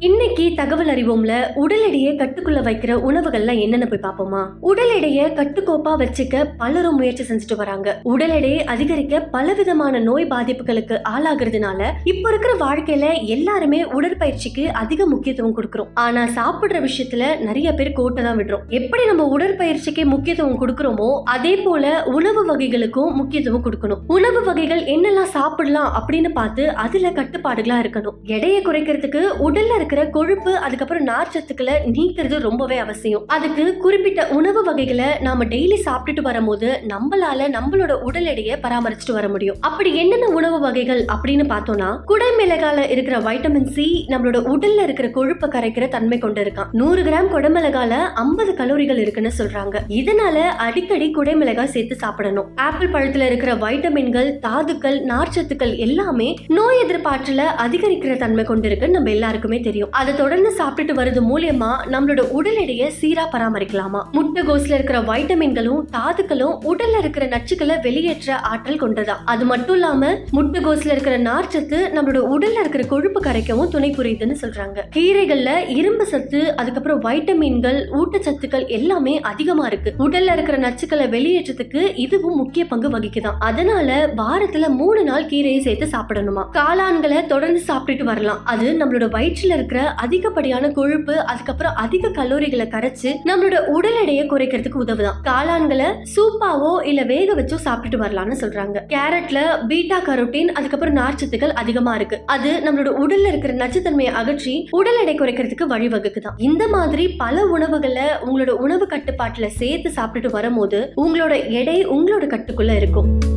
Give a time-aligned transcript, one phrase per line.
[0.00, 4.46] இன்னைக்கு தகவல் அறிவோம்ல உடல் எடையை கட்டுக்குள்ள வைக்கிற உணவுகள்லாம் என்னென்ன போய் பார்ப்போமா?
[4.60, 8.00] உடல் எடையை கட்டுக்கோப்பா வச்சுக்க பலரும் முயற்சி செஞ்சுட்டு வராங்க.
[8.02, 15.88] உடல் எடையை அதிகரிக்க பலவிதமான நோய் பாதிப்புகளுக்கு ஆளாகிறதுனால இப்ப இருக்கிற வாழ்க்கையில எல்லாருமே உடற்பயிற்சிக்கு அதிக முக்கியத்துவம் கொடுக்கிறோம்.
[15.94, 18.62] ஆனா சாப்பிடுற விஷயத்துல நிறைய பேர் கோட்டை தான் விடுறோம்.
[18.68, 24.00] எப்படி நம்ம உடற்பயிற்சிக்கு முக்கியத்துவம் கொடுக்கிறோமோ அதே போல உணவு வகைகளுக்கும் முக்கியத்துவம் கொடுக்கணும்.
[24.06, 28.16] உணவு வகைகள் என்னெல்லாம் சாப்பிடலாம் அப்படின்னு பார்த்து அதுல கட்டுப்பாடுகளா இருக்கணும்.
[28.22, 33.24] எடையை குறைக்கிறதுக்கு உடல்ல இருக்கிற கொழுப்பு அதுக்கப்புறம் நார்ச்சத்துக்களை நீக்கிறது ரொம்பவே அவசியம்.
[33.26, 39.56] அதுக்கு குறிப்பிட்ட உணவு வகைகளை நாம டெய்லி சாப்பிட்டுட்டு வரும்போது நம்மளால நம்மளோட உடல் எடையை பராமரிச்சுட்டு வர முடியும்.
[39.60, 45.88] அப்படி என்னென்ன உணவு வகைகள் அப்படின்னு பார்த்தோம்னா குடைமிளகால இருக்கிற வைட்டமின் சி நம்மளோட உடல்ல இருக்கிற கொழுப்பை கரைக்கிற
[45.88, 49.76] தன்மை கொண்டு இருக்கான் நூறு கிராம் குடமிளகால ஐம்பது கலோரிகள் இருக்குன்னு சொல்றாங்க.
[49.88, 52.50] இதனால அடிக்கடி குடைமிளகாய் சேர்த்து சாப்பிடணும்.
[52.56, 59.76] ஆப்பிள் பழத்துல இருக்கிற வைட்டமின்கள் தாதுக்கள் நார்ச்சத்துக்கள் எல்லாமே நோய் எதிர்ப்பாற்றல அதிகரிக்கிற தன்மை கொண்டிருக்கு நம்ம எல்லாருக்குமே தெரியும்.
[59.90, 64.02] அதை தொடர்ந்து சாப்பிட்டுட்டு வருது மூலியமா நம்மளோட உடல் எடையை சீரா பராமரிக்கலாமா?
[64.12, 69.14] முட்டைகோஸ்ல இருக்கிற வைட்டமின்களும் தாதுக்களும் உடல்ல இருக்கிற நச்சுக்களை வெளியேற்ற ஆற்றல் கொண்டதா?
[69.24, 74.78] அது மட்டும் இல்லாம முட்டைகோஸ்ல இருக்கிற நார்ச்சத்து நம்மளோட உடல்ல இருக்கிற கொழுப்பு கரைக்கவும் துணை புரியுதுன்னு சொல்றாங்க.
[74.96, 79.94] கீரைகள்ல இரும்பு சத்து அதுக்கப்புறம் வைட்டமின்கள் ஊட்டச்சத்துக்கள் எல்லாமே அதிகமா இருக்கு.
[79.98, 86.48] உடல்ல இருக்கிற நச்சுக்களை வெளியேற்றத்துக்கு இதுவும் முக்கிய பங்கு வகிக்குதான் அதனால வாரத்துல மூணு நாள் கீரையை சேர்த்து சாப்பிடணுமா?
[86.52, 88.44] காளான்களை தொடர்ந்து சாப்பிட்டுட்டு வரலாம்.
[88.44, 95.18] அது நம்மளோட வயிற்றுல இருக்கிற அதிகப்படியான கொழுப்பு அதுக்கப்புறம் அதிக கலோரிகளை கரைச்சு நம்மளோட உடல் எடையை குறைக்கிறதுக்கு உதவுதான்.
[95.24, 98.76] காளான்களை சூப்பாவோ இல்ல வேக வச்சோ சாப்பிட்டுட்டு வரலாம்னு சொல்றாங்க.
[98.88, 102.20] கேரட்ல பீட்டா கரோட்டின் அதுக்கப்புறம் நார்ச்சத்துக்கள் அதிகமா இருக்கு.
[102.26, 106.38] அது நம்மளோட உடல்ல இருக்கிற நச்சுத்தன்மையை அகற்றி உடல் எடை குறைக்கிறதுக்கு வழிவகுக்குதான்.
[106.38, 113.36] இந்த மாதிரி பல உணவுகளை உங்களோட உணவு கட்டுப்பாட்டுல சேர்த்து சாப்பிட்டுட்டு வரும்போது உங்களோட எடை உங்களோட கட்டுக்குள்ள இருக்கும்.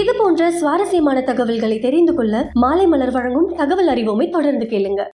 [0.00, 5.02] இது போன்ற சுவாரஸ்யமான தகவல்களை தெரிந்து கொள்ள மாலை மலர் வழங்கும் தகவல் அறிவோமை தொடர்ந்து கேளுங்க.